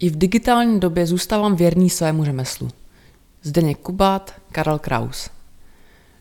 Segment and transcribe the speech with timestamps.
[0.00, 2.68] I v digitální době zůstávám věrný svému řemeslu.
[3.42, 5.30] Zdeněk Kubát, Karel Kraus.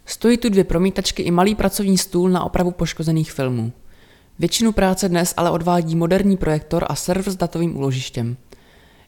[0.05, 3.71] Stojí tu dvě promítačky i malý pracovní stůl na opravu poškozených filmů.
[4.39, 8.37] Většinu práce dnes ale odvádí moderní projektor a server s datovým úložištěm.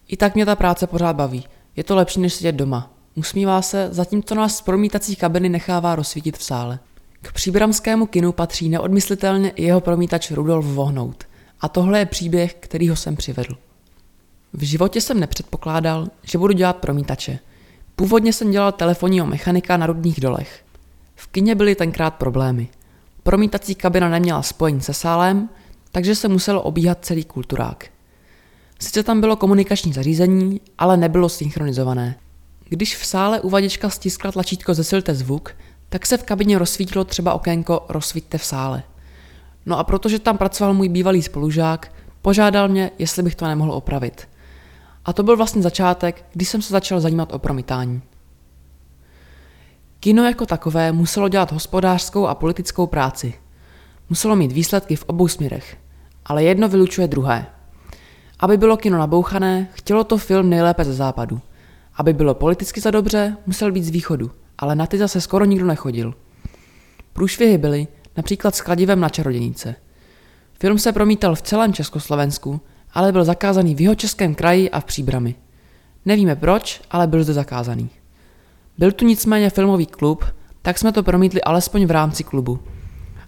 [0.07, 1.45] I tak mě ta práce pořád baví.
[1.75, 2.93] Je to lepší, než sedět doma.
[3.15, 6.79] Usmívá se, zatímco nás z promítací kabiny nechává rozsvítit v sále.
[7.21, 11.23] K příbramskému kinu patří neodmyslitelně i jeho promítač Rudolf Vohnout.
[11.61, 13.55] A tohle je příběh, který ho sem přivedl.
[14.53, 17.39] V životě jsem nepředpokládal, že budu dělat promítače.
[17.95, 20.63] Původně jsem dělal telefonního mechanika na rudných dolech.
[21.15, 22.67] V kině byly tenkrát problémy.
[23.23, 25.49] Promítací kabina neměla spojení se sálem,
[25.91, 27.85] takže se muselo obíhat celý kulturák.
[28.79, 32.15] Sice tam bylo komunikační zařízení, ale nebylo synchronizované.
[32.69, 35.51] Když v sále uvaděčka stiskla tlačítko zesilte zvuk,
[35.89, 38.83] tak se v kabině rozsvítilo třeba okénko rozsvíťte v sále.
[39.65, 44.28] No a protože tam pracoval můj bývalý spolužák, požádal mě, jestli bych to nemohl opravit.
[45.05, 48.01] A to byl vlastně začátek, kdy jsem se začal zajímat o promítání.
[49.99, 53.33] Kino jako takové muselo dělat hospodářskou a politickou práci.
[54.09, 55.77] Muselo mít výsledky v obou směrech,
[56.25, 57.45] ale jedno vylučuje druhé.
[58.39, 61.41] Aby bylo kino nabouchané, chtělo to film nejlépe ze západu.
[61.95, 65.65] Aby bylo politicky za dobře, musel být z východu, ale na ty zase skoro nikdo
[65.65, 66.13] nechodil.
[67.13, 67.87] Průšvihy byly,
[68.17, 69.75] například s kladivem na čarodějnice.
[70.59, 72.61] Film se promítal v celém Československu,
[72.93, 75.35] ale byl zakázaný v jeho českém kraji a v Příbrami.
[76.05, 77.89] Nevíme proč, ale byl zde zakázaný.
[78.77, 80.25] Byl tu nicméně filmový klub,
[80.61, 82.59] tak jsme to promítli alespoň v rámci klubu.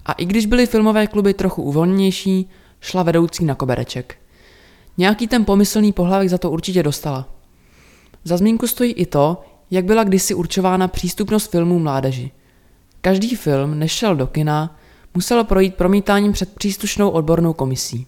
[0.06, 2.48] A i když byly filmové kluby trochu uvolněnější,
[2.80, 4.16] šla vedoucí na kobereček.
[4.98, 7.28] Nějaký ten pomyslný pohlavek za to určitě dostala.
[8.24, 12.30] Za zmínku stojí i to, jak byla kdysi určována přístupnost filmů mládeži.
[13.00, 14.76] Každý film, než šel do kina,
[15.14, 18.06] musel projít promítáním před příslušnou odbornou komisí.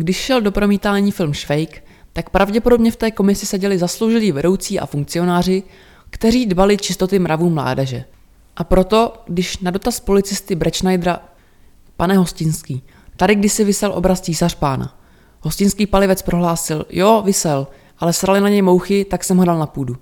[0.00, 4.86] Když šel do promítání film Švejk, tak pravděpodobně v té komisi seděli zasloužilí vedoucí a
[4.86, 5.62] funkcionáři,
[6.10, 8.04] kteří dbali čistoty mravů mládeže.
[8.56, 11.20] A proto, když na dotaz policisty Brečnajdra,
[11.96, 12.82] pane Hostinský,
[13.16, 14.98] tady kdysi vysel obraz císař pána.
[15.40, 17.66] Hostinský palivec prohlásil, jo, vysel,
[17.98, 19.96] ale srali na něj mouchy, tak jsem ho dal na půdu.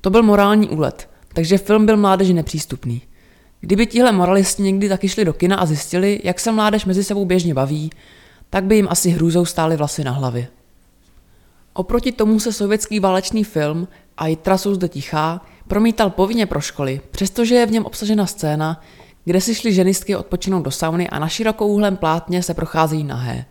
[0.00, 3.02] To byl morální úlet, takže film byl mládeži nepřístupný.
[3.60, 7.24] Kdyby tihle moralisti někdy taky šli do kina a zjistili, jak se mládež mezi sebou
[7.24, 7.90] běžně baví,
[8.50, 10.48] tak by jim asi hrůzou stály vlasy na hlavě.
[11.72, 17.00] Oproti tomu se sovětský válečný film a i trasou zde tichá promítal povinně pro školy,
[17.10, 18.82] přestože je v něm obsažena scéna,
[19.24, 23.44] kde si šly ženistky odpočinout do sauny a na širokouhlém plátně se procházejí nahé.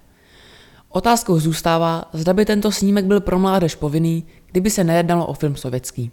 [0.89, 5.55] Otázkou zůstává, zda by tento snímek byl pro mládež povinný, kdyby se nejednalo o film
[5.55, 6.11] sovětský.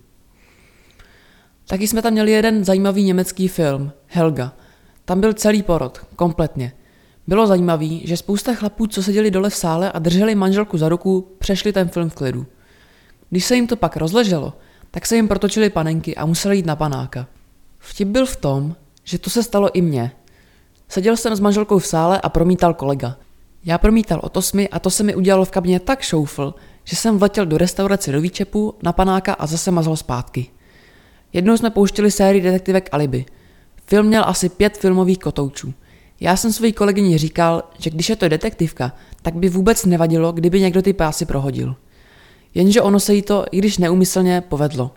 [1.66, 4.52] Taky jsme tam měli jeden zajímavý německý film, Helga.
[5.04, 6.72] Tam byl celý porod, kompletně.
[7.26, 11.28] Bylo zajímavý, že spousta chlapů, co seděli dole v sále a drželi manželku za ruku,
[11.38, 12.46] přešli ten film v klidu.
[13.30, 14.52] Když se jim to pak rozleželo,
[14.90, 17.26] tak se jim protočily panenky a museli jít na panáka.
[17.78, 20.12] Vtip byl v tom, že to se stalo i mně.
[20.88, 23.16] Seděl jsem s manželkou v sále a promítal kolega.
[23.64, 26.54] Já promítal od osmi a to se mi udělalo v kabině tak šoufl,
[26.84, 30.46] že jsem vletěl do restaurace do Výčepu, na panáka a zase mazal zpátky.
[31.32, 33.24] Jednou jsme pouštěli sérii detektivek Alibi.
[33.86, 35.74] Film měl asi pět filmových kotoučů.
[36.20, 38.92] Já jsem své kolegyni říkal, že když je to detektivka,
[39.22, 41.76] tak by vůbec nevadilo, kdyby někdo ty pásy prohodil.
[42.54, 44.94] Jenže ono se jí to, i když neumyslně, povedlo.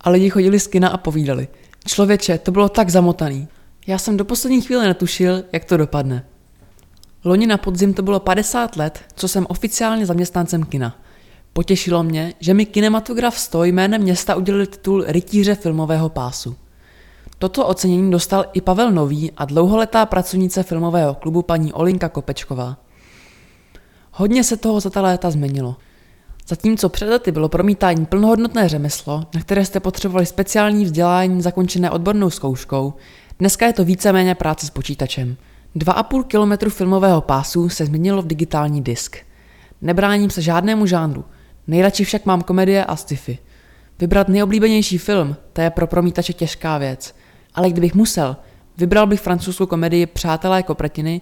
[0.00, 1.48] A lidi chodili z kina a povídali.
[1.86, 3.48] Člověče, to bylo tak zamotaný.
[3.86, 6.24] Já jsem do poslední chvíle netušil, jak to dopadne.
[7.24, 11.00] Loni na podzim to bylo 50 let, co jsem oficiálně zaměstnancem kina.
[11.52, 16.56] Potěšilo mě, že mi kinematograf Sto jménem města udělil titul rytíře filmového pásu.
[17.38, 22.76] Toto ocenění dostal i Pavel Nový a dlouholetá pracovnice filmového klubu paní Olinka Kopečková.
[24.12, 25.76] Hodně se toho za ta léta změnilo.
[26.48, 32.30] Zatímco před lety bylo promítání plnohodnotné řemeslo, na které jste potřebovali speciální vzdělání zakončené odbornou
[32.30, 32.94] zkouškou,
[33.38, 35.36] dneska je to víceméně práce s počítačem.
[35.76, 39.16] 2,5 kilometru filmového pásu se změnilo v digitální disk.
[39.82, 41.24] Nebráním se žádnému žánru,
[41.66, 43.38] nejradši však mám komedie a sci-fi.
[43.98, 47.14] Vybrat nejoblíbenější film, to je pro promítače těžká věc.
[47.58, 48.36] Ale kdybych musel,
[48.76, 51.20] vybral bych francouzskou komedii Přátelé kopretiny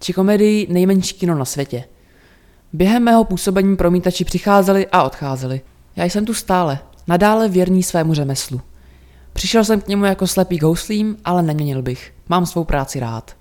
[0.00, 1.84] či komedii Nejmenší kino na světě–
[2.72, 5.60] Během mého působení promítači přicházeli a odcházeli.
[5.96, 8.60] Já jsem tu stále, nadále věrný svému řemeslu.
[9.32, 12.12] Přišel jsem k němu jako slepý houslím, ale neměnil bych.
[12.28, 13.37] Mám svou práci rád.